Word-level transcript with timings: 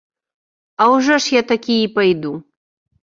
А 0.81 0.87
ўжо 0.95 1.19
ж 1.25 1.35
я 1.39 1.43
такі 1.53 1.75
і 1.85 1.87
пайду. 1.99 2.33